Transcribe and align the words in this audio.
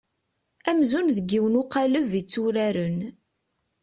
Amzun 0.69 1.07
deg 1.17 1.27
yiwen 1.31 1.59
uqaleb 1.61 2.09
i 2.19 2.21
tturaren. 2.23 2.99